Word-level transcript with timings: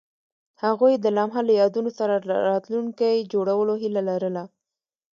هغوی 0.63 0.93
د 0.99 1.05
لمحه 1.17 1.41
له 1.47 1.53
یادونو 1.61 1.89
سره 1.99 2.13
راتلونکی 2.51 3.27
جوړولو 3.33 3.73
هیله 3.83 4.01
لرله. 4.09 4.43